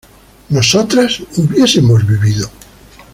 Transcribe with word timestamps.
nosotras 0.49 1.19
hubiésemos 1.37 2.07
vivido 2.07 2.49